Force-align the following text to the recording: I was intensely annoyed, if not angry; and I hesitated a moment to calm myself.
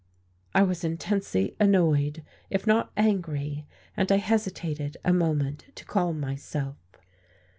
I 0.55 0.63
was 0.63 0.83
intensely 0.83 1.55
annoyed, 1.59 2.23
if 2.49 2.65
not 2.65 2.91
angry; 2.97 3.67
and 3.95 4.11
I 4.11 4.17
hesitated 4.17 4.97
a 5.05 5.13
moment 5.13 5.65
to 5.75 5.85
calm 5.85 6.19
myself. 6.19 6.77